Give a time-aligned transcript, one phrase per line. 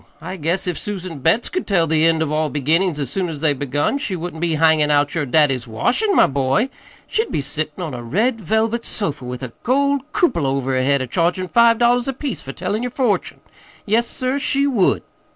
[0.19, 3.29] I guess if Susan Betts could tell the end of all the beginnin's as soon
[3.29, 6.69] as they're begun, she wouldn't be hangin' out your daddy's washin', my boy.
[7.05, 11.03] She'd be sittin' on a red velvet sofa with a gold cupola over her head
[11.03, 13.41] a chargin' five dollars apiece for tellin' yer fortune.
[13.85, 15.03] Yes, sir, she would!"